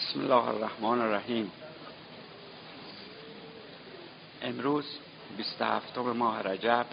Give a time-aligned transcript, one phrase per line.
[0.00, 1.52] بسم الله الرحمن الرحیم.
[4.42, 4.84] امروز
[5.36, 6.86] 27 ماه رجب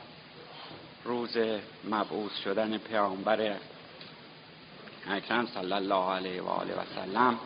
[1.04, 1.38] روز
[1.84, 3.56] مبعوث شدن پیامبر
[5.10, 7.40] اکرم صلی الله علیه و آله و سلم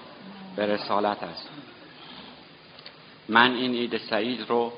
[0.55, 1.49] به رسالت است.
[3.29, 4.73] من این عید سعید رو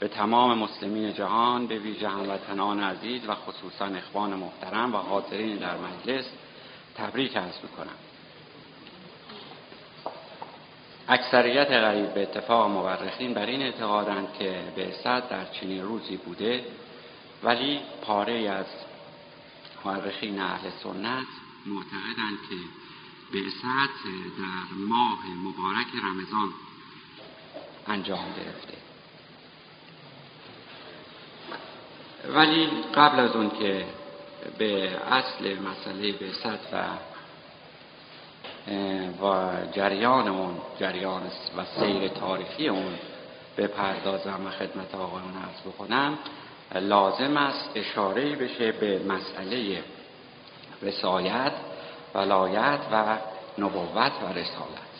[0.00, 5.76] به تمام مسلمین جهان به ویژه هموطنان عزیز و خصوصا اخوان محترم و حاضرین در
[5.76, 6.24] مجلس
[6.96, 8.11] تبریک عرض می‌کنم.
[11.08, 16.64] اکثریت غریب به اتفاق مورخین بر این اعتقادند که بعثت در چنین روزی بوده
[17.42, 18.66] ولی پاره از
[19.84, 21.26] مورخین اهل سنت
[21.66, 22.56] معتقدند که
[23.32, 24.04] بعثت
[24.38, 26.52] در ماه مبارک رمضان
[27.86, 28.74] انجام گرفته.
[32.28, 33.86] ولی قبل از اون که
[34.58, 36.84] به اصل مسئله بعثت و
[39.22, 41.22] و جریان اون جریان
[41.56, 42.94] و سیر تاریخی اون
[43.56, 46.18] بپردازم و خدمت آقایون عرض بکنم.
[46.74, 49.84] لازم است اشاره بشه به مسئله
[50.82, 51.52] رسایت
[52.14, 53.18] ولایت و
[53.58, 54.92] نبوت و رسالت.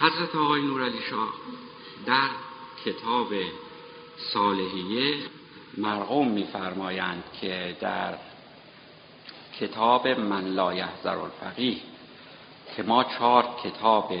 [0.00, 1.32] حضرت آقای نورعلی شاه
[2.06, 2.28] در
[2.84, 3.28] کتاب
[4.32, 5.14] صالحیه
[5.76, 8.14] مرغوم میفرمایند که در
[9.60, 11.76] کتاب من لا یحذر الفقیه
[12.76, 14.12] که ما چهار کتاب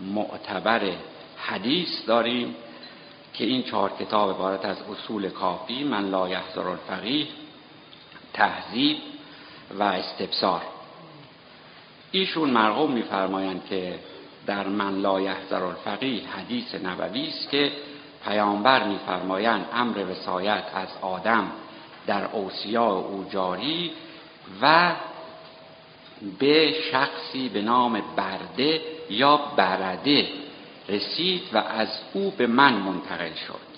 [0.00, 0.92] معتبر
[1.38, 2.54] حدیث داریم
[3.34, 7.26] که این چهار کتاب عبارت از اصول کافی من لا یحذر الفقیه
[8.32, 8.96] تهذیب
[9.78, 10.62] و استبصار.
[12.10, 13.98] ایشون مرغوم میفرمایند که
[14.46, 17.72] در من لا یحذر الفقیه حدیث نبوی است که
[18.24, 21.50] پیامبر میفرمایند امر وسایت از آدم
[22.06, 23.92] در اوصیا او جاری
[24.62, 24.92] و
[26.38, 30.28] به شخصی به نام برده یا برده
[30.88, 33.68] رسید و از او به من منتقل شد.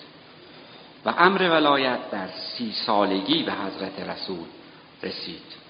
[1.05, 4.45] و امر ولایت در سی سالگی به حضرت رسول
[5.03, 5.61] رسید.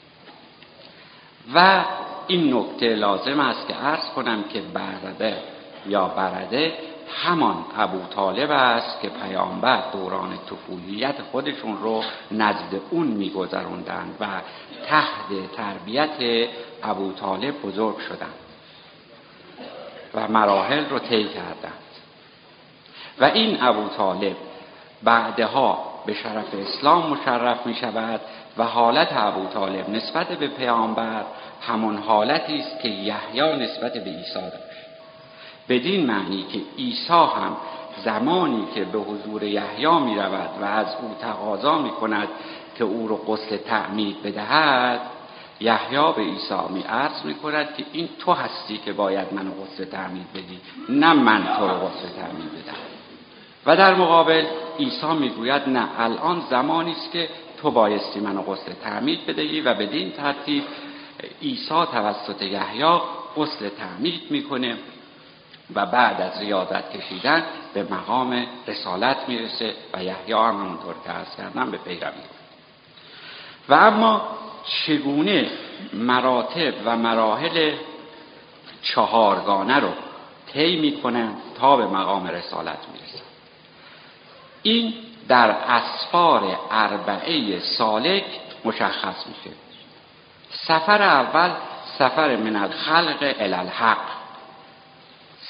[1.54, 1.86] و
[2.28, 5.38] این نکته لازم است که عرض کنم که برده
[5.86, 6.74] یا برده
[7.16, 14.28] همان ابو طالب است که پیامبر دوران طفولیت خودشون رو نزد اون میگذروندند و
[14.88, 16.50] تحت تربیت
[16.84, 18.34] ابو طالب بزرگ شدند
[20.14, 21.74] و مراحل رو طی کردند.
[23.20, 24.36] و این ابو طالب
[25.04, 28.22] بعدها به شرف اسلام مشرف می شود
[28.58, 31.24] و حالت ابو طالب نسبت به پیامبر
[31.62, 34.71] همون حالتی است که یحیی نسبت به عیسی داشت
[35.70, 37.58] بدین معنی که عیسی هم
[38.06, 42.28] زمانی که به حضور یحیی می رود و از او تقاضا می کند
[42.76, 45.02] که او رو قسل تعمید بدهد
[45.60, 49.86] یحیی به عیسی می عرض می کند که این تو هستی که باید منو قسل
[49.86, 52.78] تعمید بدی نه من تو رو قسل تعمید بدم.
[53.66, 54.46] و در مقابل
[54.80, 57.30] عیسی می‌گوید نه الان زمانی است که
[57.62, 60.64] تو بایستی منو قسل تعمید بدهی و بدین ترتیب
[61.42, 63.00] عیسی توسط یحیی
[63.38, 64.78] قسل تعمید می‌کنه.
[65.76, 67.44] و بعد از ریاضت کشیدن
[67.74, 72.22] به مقام رسالت می‌رسه و یحیی هم همونطور که عرض کردم به پیروی
[73.70, 74.22] و اما
[74.66, 75.50] چگونه
[75.94, 77.74] مراتب و مراحل
[78.82, 79.90] چهارگانه رو
[80.54, 81.30] طی می‌کنه
[81.60, 83.24] تا به مقام رسالت می‌رسه؟
[84.64, 84.94] این
[85.28, 88.24] در اسفار اربعه سالک
[88.66, 89.56] مشخص میشه.
[90.52, 91.52] سفر اول
[91.98, 94.21] سفر من الخلق الالحق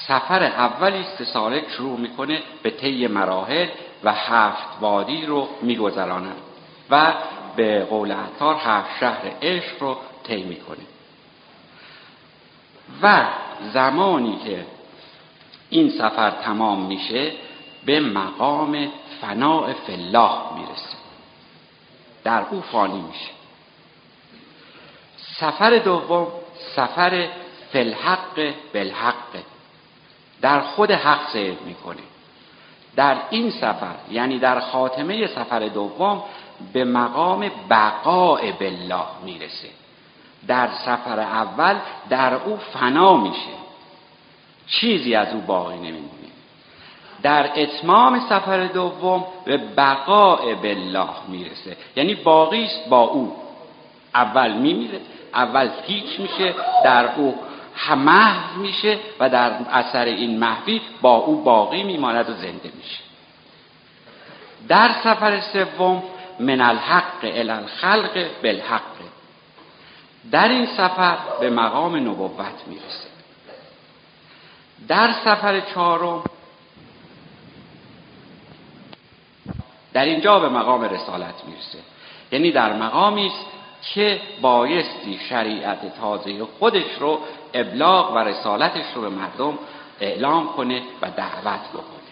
[0.06, 3.68] سفر اولی است سالک شروع می‌کنه به طی مراحل
[4.04, 6.36] و هفت وادی رو میگذراند
[6.90, 7.14] و
[7.56, 10.86] به قول عطار هفت شهر عشق رو طی می‌کنه.
[13.02, 13.26] و
[13.72, 14.66] زمانی که
[15.70, 17.32] این سفر تمام میشه
[17.84, 18.88] به مقام
[19.20, 20.96] فناع فلاح می‌رسه.
[22.24, 23.30] در او فانی میشه.
[25.16, 26.26] سفر دوم
[26.76, 27.28] سفر
[27.72, 29.51] فلحق بالحق.
[30.42, 32.02] در خود حق سیر می‌کنه.
[32.96, 36.22] در این سفر یعنی در خاتمه سفر دوم
[36.72, 39.68] به مقام بقاء بالله می‌رسه.
[40.46, 41.76] در سفر اول
[42.08, 43.52] در او فنا میشه.
[44.66, 46.08] چیزی از او باقی نمیمونه.
[47.22, 51.76] در اتمام سفر دوم به بقاء بالله می‌رسه.
[51.96, 53.36] یعنی باقی است با او.
[54.14, 55.00] اول میمیره
[55.34, 56.54] اول هیچ میشه
[56.84, 57.34] در او
[57.96, 62.98] محو میشه و در اثر این محوی با او باقی میماند و زنده میشه.
[64.68, 66.02] در سفر سوم
[66.40, 68.82] من الحق الخلق بالحق.
[70.30, 73.08] در این سفر به مقام نبوت می‌رسه.
[74.88, 76.24] در سفر چهارم
[79.92, 81.78] در اینجا به مقام رسالت می‌رسه.
[82.32, 83.46] یعنی در مقامی است
[83.94, 87.20] که بایستی شریعت تازه خودش رو
[87.54, 89.58] ابلاغ و رسالتش رو به مردم
[90.00, 92.02] اعلام کنه و دعوت بکنه.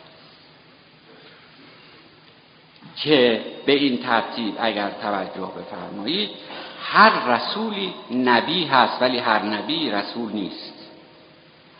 [2.97, 6.31] که به این ترتیب اگر توجه بفرمایید
[6.83, 10.75] هر رسولی نبی هست ولی هر نبی رسول نیست.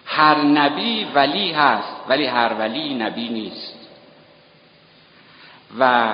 [0.07, 3.75] هر نبی ولی هست ولی هر ولی نبی نیست.
[5.79, 6.13] و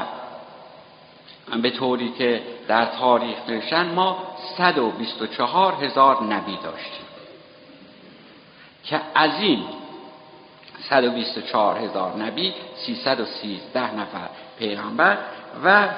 [1.62, 4.18] به طوری که در تاریخ نوشتن ما
[4.58, 7.05] 124 هزار نبی داشتیم.
[8.86, 9.64] که از این
[10.90, 14.28] 124 هزار نبی 313 نفر
[14.58, 15.18] پیغمبر
[15.64, 15.88] و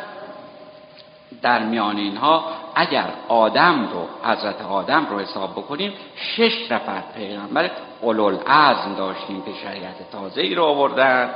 [1.42, 2.44] در میان اینها
[2.74, 7.70] اگر آدم رو حضرت آدم رو حساب بکنیم شش نفر پیغمبر
[8.00, 11.30] اولوالعزم داشتیم که شریعت تازه ای رو آوردن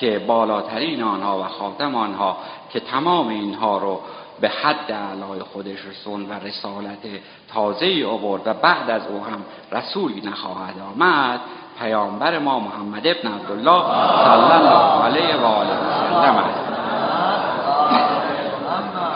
[0.00, 2.36] که بالاترین آنها و خاتم آنها
[2.72, 4.00] که تمام اینها رو
[4.40, 6.98] به حد علای خودش رسون و رسالت
[7.54, 11.40] تازه آورد و بعد از او هم رسولی نخواهد آمد.
[11.78, 13.82] پیامبر ما محمد ابن عبدالله
[14.24, 16.66] صلی الله علیه و آله و سلم است.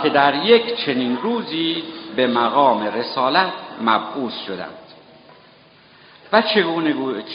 [0.03, 1.83] که در یک چنین روزی
[2.17, 4.90] به مقام رسالت مبعوث شدند.
[6.33, 6.43] و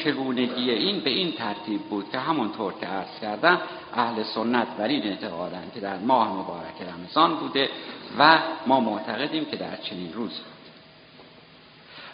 [0.04, 3.62] چگونگی این به این ترتیب بود که همونطور که عرض کردم
[3.96, 7.70] اهل سنت بر این اعتقادند که در ماه مبارک رمضان بوده
[8.20, 10.56] و ما معتقدیم که در چنین روز بود.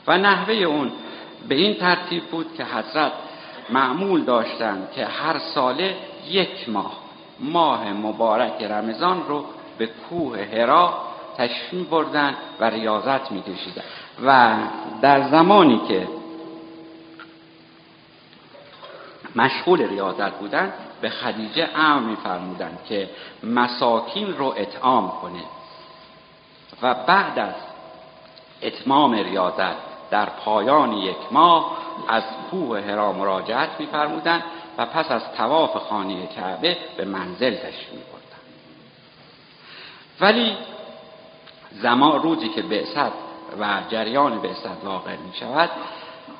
[0.07, 0.92] و نحوه اون
[1.48, 3.12] به این ترتیب بود که حضرت
[3.69, 5.95] معمول داشتند که هر ساله
[6.30, 6.98] یک ماه
[7.39, 9.45] ماه مبارک رمضان رو
[9.78, 10.94] به کوه هرا
[11.38, 13.44] تشریف بردن و ریاضت می
[14.25, 14.57] و
[15.01, 16.07] در زمانی که
[19.36, 23.10] مشغول ریاضت بودن به خدیجه امر میفرمودند که
[23.44, 25.44] مساکین رو اطعام کنه.
[26.81, 27.56] و بعد از
[28.62, 29.75] اتمام ریاضت
[30.12, 34.44] در پایان یک ماه از کوه هرا مراجعت میفرمودند
[34.78, 38.22] و پس از تواف خانه کعبه به منزل تشریف میبردند
[40.22, 40.57] ولی
[41.72, 43.12] زمان روزی که بعثت
[43.60, 45.69] و جریان بعثت واقع می شود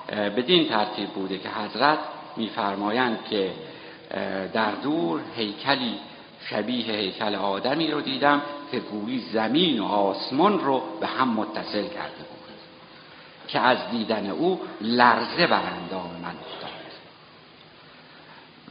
[0.10, 2.00] بدین ترتیب بوده که حضرت
[2.38, 3.52] میفرمایند که
[4.54, 6.00] در دور هیکلی
[6.50, 8.42] شبیه هیکل آدمی رو دیدم
[8.72, 12.42] که گویی زمین و آسمان رو به هم متصل کرده بود
[13.48, 16.72] که از دیدن او لرزه بر اندام من افتاد.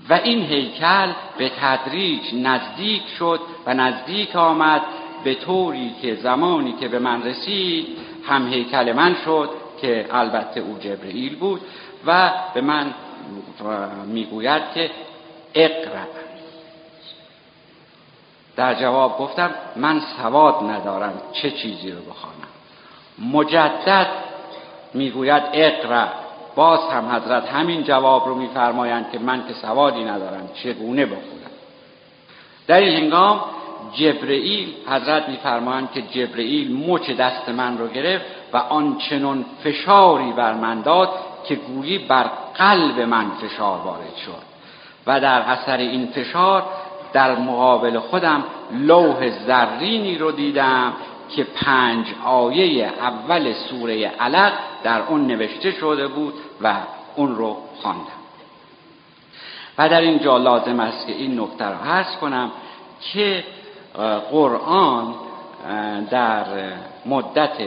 [0.09, 4.83] و این هیکل به تدریج نزدیک شد و نزدیک آمد
[5.25, 7.87] به طوری که زمانی که به من رسید
[8.29, 11.61] هم هیکل من شد که البته او جبرئیل بود
[12.07, 12.95] و به من
[14.07, 14.91] می‌گوید که
[15.55, 16.05] اقرا
[18.57, 22.49] در جواب گفتم من سواد ندارم چه چیزی رو بخوانم
[23.33, 24.07] مجدد
[24.95, 26.07] می‌گوید اقرا
[26.55, 31.51] باز هم حضرت همین جواب رو میفرمایند که من که سوادی ندارم چگونه بخونم
[32.67, 33.41] در این هنگام
[33.95, 40.81] جبرئیل حضرت میفرمایند که جبرئیل مچ دست من رو گرفت و آنچنان فشاری بر من
[40.81, 41.11] داد
[41.51, 44.43] که گویی بر قلب من فشار وارد شد
[45.07, 46.65] و در اثر این فشار
[47.13, 50.93] در مقابل خودم لوح زرینی رو دیدم
[51.37, 54.53] که پنج آیه اول سوره علق
[54.83, 56.75] در اون نوشته شده بود و
[57.17, 58.21] اون رو خواندم.
[59.79, 62.51] و در اینجا لازم است که این نکته را حرس کنم
[63.13, 63.45] که
[64.31, 65.15] قرآن
[66.11, 66.45] در
[67.07, 67.59] مدت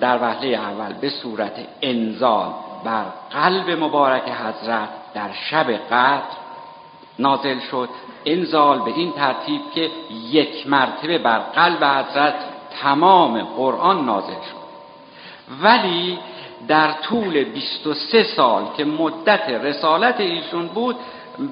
[0.00, 2.52] در وحله اول به صورت انزال
[2.86, 6.36] بر قلب مبارک حضرت در شب قدر
[7.18, 7.88] نازل شد.
[8.24, 9.90] انزال به این ترتیب که
[10.30, 12.34] یک مرتبه بر قلب حضرت
[12.82, 14.66] تمام قرآن نازل شد.
[15.62, 16.18] ولی
[16.68, 20.96] در طول 23 سال که مدت رسالت ایشون بود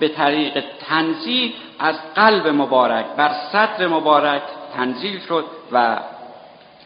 [0.00, 4.42] به طریق تنزیل از قلب مبارک بر صدر مبارک
[4.76, 5.98] تنزیل شد و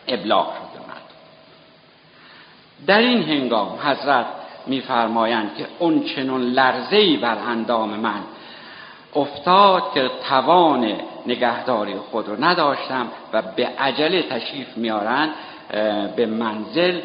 [0.09, 0.69] ابلاغ شد
[2.87, 4.27] در این هنگام حضرت
[4.69, 8.21] میفرمایند که اون چنون لرزهی بر اندام من
[9.15, 10.93] افتاد که توان
[11.27, 15.31] نگهداری خود رو نداشتم و به عجله تشریف میارند
[16.17, 17.01] به منزل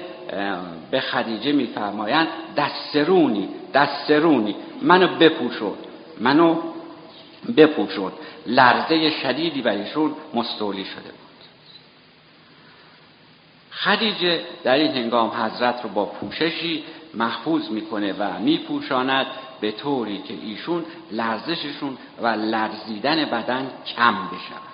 [0.91, 2.27] به خدیجه میفرمایند
[2.57, 5.77] دسترونی دسترونی منو بپوشود
[6.19, 6.55] منو
[7.57, 8.13] بپوشود.
[8.47, 11.32] لرزه شدیدی بر ایشون مستولی شده بود.
[13.75, 19.27] خدیجه در این هنگام حضرت رو با پوششی محفوظ می‌کنه و میپوشاند
[19.61, 24.73] به طوری که ایشون لرزششون و لرزیدن بدن کم بشود.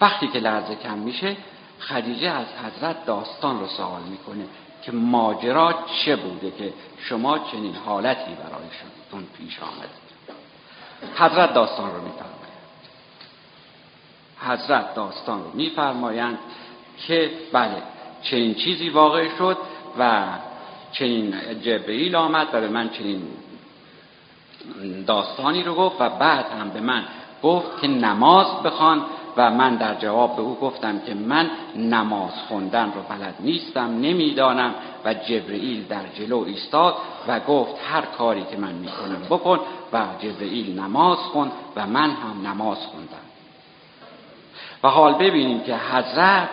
[0.00, 1.36] وقتی که لرزه کم میشه
[1.80, 4.44] خدیجه از حضرت داستان رو سوال می‌کنه
[4.82, 5.74] که ماجرا
[6.04, 9.88] چه بوده که شما چنین حالتی برای شدتون پیش آمده
[11.16, 12.45] حضرت داستان رو میفرمایند
[14.40, 16.38] حضرت داستان رو میفرمایند
[17.06, 17.82] که بله
[18.22, 19.56] چنین چیزی واقع شد
[19.98, 20.22] و
[20.92, 23.22] چنین جبرئیل آمد و به من چنین
[25.06, 27.04] داستانی رو گفت و بعد هم به من
[27.42, 29.02] گفت که نماز بخوان
[29.36, 34.74] و من در جواب به او گفتم که من نماز خوندن رو بلد نیستم نمی‌دانم
[35.04, 36.94] و جبرئیل در جلو ایستاد
[37.28, 39.60] و گفت هر کاری که من می‌کنم بکن
[39.92, 43.25] و جبرئیل نماز خوند و من هم نماز خوندم.
[44.86, 46.48] و حال ببینیم که حضرت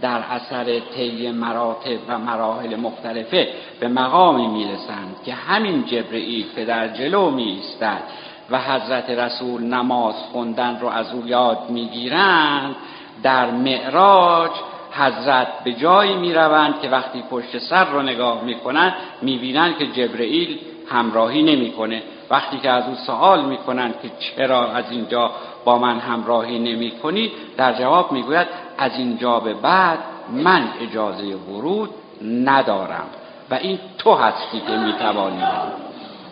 [0.00, 3.48] در اثر طی مراتب و مراحل مختلفه
[3.80, 8.02] به مقامی می‌رسند که همین جبرئیل که در جلو میایستد
[8.50, 12.76] و حضرت رسول نماز خوندن رو از او یاد می‌گیرند
[13.22, 14.50] در معراج
[14.92, 21.42] حضرت به جایی می‌روند که وقتی پشت سر رو نگاه می‌کنند می‌بینند که جبرئیل همراهی
[21.42, 22.02] نمی‌کنه.
[22.30, 25.30] وقتی که از او سوال می‌کنند که چرا از اینجا
[25.64, 28.46] با من همراهی نمی کنی در جواب می‌گوید
[28.78, 29.98] از اینجا به بعد
[30.32, 31.90] من اجازه ورود
[32.22, 33.06] ندارم
[33.50, 35.42] و این تو هستی که می‌توانی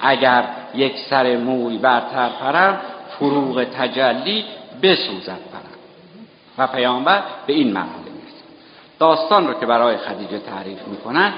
[0.01, 0.45] اگر
[0.75, 2.81] یک سر موی برتر پرم
[3.19, 4.45] فروغ تجلی
[4.83, 5.75] بسوزد پرم.
[6.59, 8.45] و پیامبر به این مرحله می‌رسه
[8.99, 11.33] داستان رو که برای خدیجه تعریف می‌کنن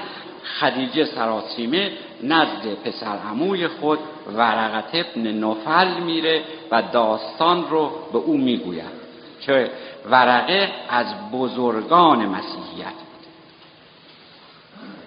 [0.59, 1.91] خدیجه سراسیمه
[2.23, 3.99] نزد پسر عموی خود
[4.35, 9.07] ورقت ابن نفل میره و داستان رو به او می‌گوید
[9.41, 9.71] که
[10.09, 12.93] ورقه از بزرگان مسیحیت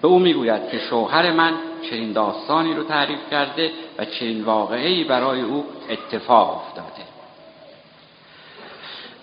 [0.03, 1.53] به او می‌گوید که شوهر من
[1.91, 7.11] چنین داستانی رو تعریف کرده و چنین واقعی برای او اتفاق افتاده.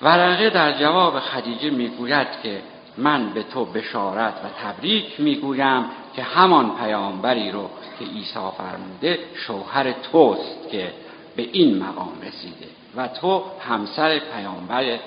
[0.01, 2.61] ورقه در جواب خدیجه می‌گوید که
[2.97, 5.85] من به تو بشارت و تبریک می‌گویم
[6.17, 7.69] که همان پیامبری رو
[7.99, 10.91] که عیسی فرموده شوهر توست که
[11.35, 14.99] به این مقام رسیده و تو همسر پیامبر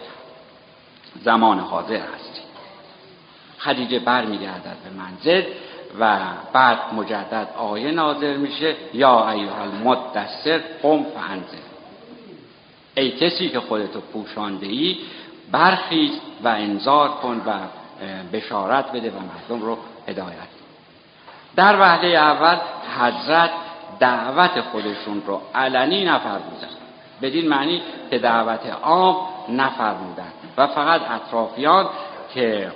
[1.25, 2.41] زمان حاضر هستی.
[3.59, 5.43] خدیجه برمیگردد به منزل
[6.01, 6.19] و
[6.53, 11.71] بعد مجدد آیه ناظر میشه یا ایها المدثر قم فانذر.
[12.95, 14.99] ای کسی که خودتو پوشانده ای
[15.53, 16.11] برخیز
[16.45, 17.53] و انذار کن و
[18.33, 20.60] بشارت بده و مردم رو هدایت
[21.57, 22.57] در وحله اول
[23.01, 23.51] حضرت
[24.01, 26.69] دعوت خودشون رو علنی نفرمودن
[27.23, 29.17] بدین معنی که دعوت عام
[29.49, 31.89] نفرمودن و فقط اطرافیان
[32.35, 32.73] که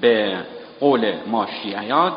[0.00, 0.36] به
[0.80, 2.12] قول ما شیعیان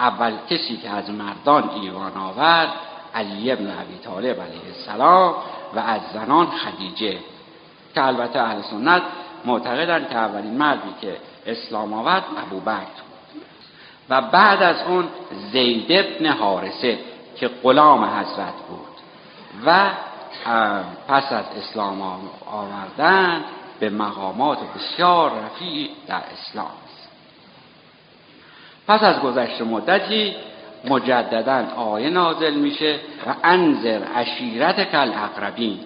[0.00, 2.68] اول کسی که از مردان ایوان آورد
[3.14, 5.34] علی ابن ابی طالب علیه السلام
[5.74, 7.18] و از زنان خدیجه.
[7.94, 9.02] که البته اهل سنت
[9.44, 13.11] معتقدند که اولین مردی که اسلام آورد ابو بکر
[14.10, 15.08] و بعد از اون
[15.52, 16.98] زید ابن حارسه
[17.36, 18.92] که غلام حضرت بود
[19.66, 19.90] و
[21.08, 22.02] پس از اسلام
[22.46, 23.44] آوردن
[23.80, 26.70] به مقامات بسیار رفیع در اسلام
[28.88, 30.34] پس از گذشت مدتی
[30.84, 32.94] مجددا آیه نازل میشه
[33.26, 35.80] و انذر عشیرت کل اقربین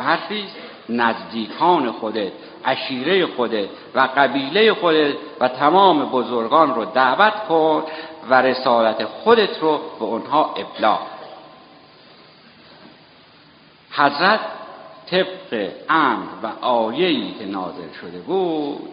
[0.00, 0.44] برفی
[0.88, 2.32] نزدیکان خودت
[2.64, 7.82] عشیره خودت و قبیله خودت و تمام بزرگان رو دعوت کن
[8.30, 11.00] و رسالت خودت رو به اونها ابلاغ.
[13.90, 14.40] حضرت
[15.10, 18.88] طبق امر و آیه‌ای که نازل شده بود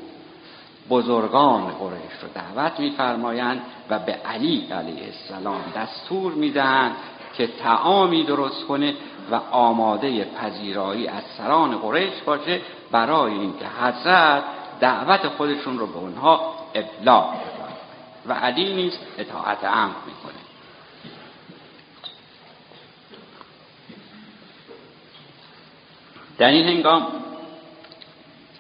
[0.90, 6.96] بزرگان قریش رو دعوت میفرمایند و به علی علیه السلام دستور می‌دهند
[7.38, 8.96] که تعامی درست کنه
[9.32, 14.44] و آماده پذیرایی از سران قریش باشه برای اینکه حضرت
[14.80, 17.34] دعوت خودشون رو به اونها ابلاغ
[18.26, 20.34] و علی نیست اطاعت امر می‌کنه.
[26.38, 27.08] در این هنگام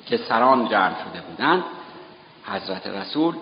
[0.05, 1.63] که سران جمع شده بودند
[2.45, 3.35] حضرت رسول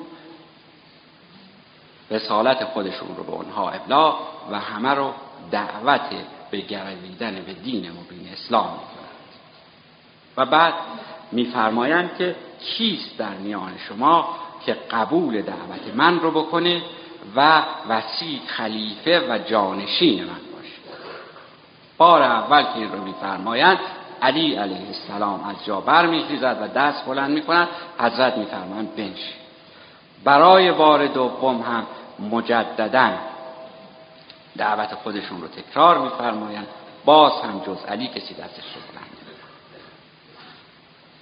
[2.11, 4.19] رسالت خودشون رو به اونها ابلاغ
[4.51, 5.13] و همه رو
[5.51, 6.01] دعوت
[6.51, 8.69] به گرویدن به دین مبین اسلام.
[8.71, 9.05] می‌کنند
[10.37, 10.73] و بعد
[11.31, 14.29] میفرمایند که کیست در میان شما
[14.65, 16.81] که قبول دعوت من رو بکنه
[17.35, 20.97] و وسیع خلیفه و جانشین من باشه؟
[21.97, 23.79] بار اول که این رو میفرمایند
[24.21, 27.67] علی علیه السلام از جا بر میخیزد و دست بلند می‌کند.
[27.99, 29.35] حضرت میفرمایند بنشین.
[30.23, 31.85] برای بار دوم هم
[32.31, 33.11] مجددا
[34.57, 36.67] دعوت خودشون رو تکرار میفرمایند.
[37.05, 39.15] باز هم جز علی کسی دستش رو بلند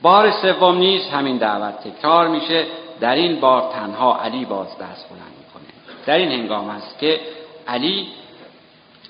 [0.01, 2.65] بار سوم نیز همین دعوت تکرار میشه.
[2.99, 5.73] در این بار تنها علی باز دست بلند می‌کنه.
[6.05, 7.19] در این هنگام است که
[7.67, 8.07] علی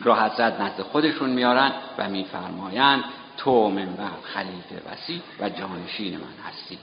[0.01, 3.03] رو حضرت نزد خودشون میارن و میفرمایند
[3.38, 6.77] تو منبر خلیفه وسیع و جانشین من هستی.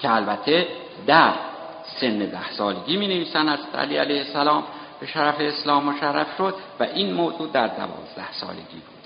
[0.00, 0.66] که البته
[1.06, 1.32] در
[2.00, 4.64] سن ده سالگی می نویسن از علی علیه السلام.
[5.00, 8.96] به شرف اسلام مشرف شد و این موضوع در دوازده سالگی بوده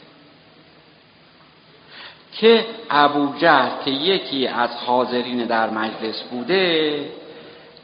[2.32, 7.04] که ابو جهل که یکی از حاضرین در مجلس بوده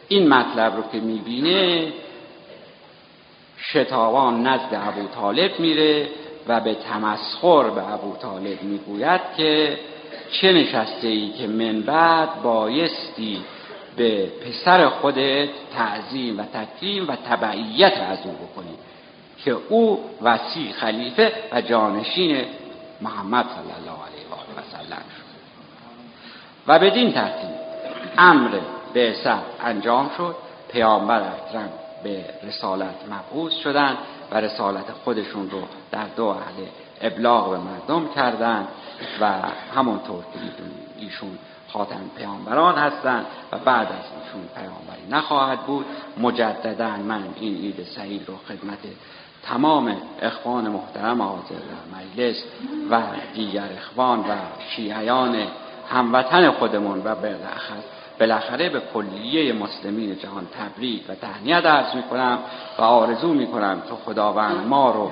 [0.08, 1.92] این مطلب رو که می‌بینه
[3.58, 6.08] شتابان نزد ابو طالب میره
[6.48, 9.78] و به تمسخر به ابو طالب می‌گوید که
[10.32, 13.42] چه نشسته ای که من بعد بایستی
[13.96, 18.76] به پسر خودت تعظیم و تکریم و تبعیت از او بکنی
[19.44, 22.44] که او وسیع خلیفه و جانشین
[23.00, 25.26] محمد صلی الله علیه و آله و سلم شد.
[26.66, 27.50] و بدین ترتیب
[28.18, 28.58] امر
[28.94, 29.14] به
[29.64, 30.36] انجام شد.
[30.68, 31.68] پیامبر اکرم
[32.04, 33.96] به رسالت مبعوث شدند
[34.30, 36.66] و رسالت خودشون رو در دو اهل
[37.00, 38.68] ابلاغ به مردم کردند
[39.20, 39.32] و
[39.76, 40.38] همونطور که
[40.98, 45.86] ایشون خاتم پیامبران هستند و بعد از ایشون پیامبری نخواهد بود.
[46.18, 48.78] مجددا من این عید سعید رو خدمت
[49.42, 52.44] تمام اخوان محترم حاضر در مجلس
[52.90, 53.02] و
[53.34, 54.34] دیگر اخوان و
[54.70, 55.36] شیعیان
[55.90, 57.84] هموطن خودمون و بالاخص
[58.20, 62.38] بالاخره به کلیه مسلمین جهان تبریک و تهنیت عرض می کنم
[62.78, 65.10] و آرزو می کنم که خداوند ما رو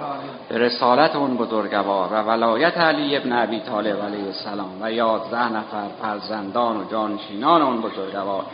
[0.49, 5.89] به رسالت اون بزرگوار و ولایت علی ابن ابی طالب علیه السلام و یازده نفر
[6.03, 8.45] فرزندان و جانشینان اون بزرگوار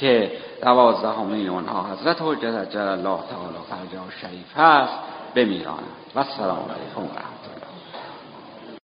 [0.00, 0.32] که
[0.62, 4.98] دوازدهمین اونها حضرت حجت جل الله تعالی فرجا شریف هست
[5.34, 7.29] بمیراند و السلام علیکم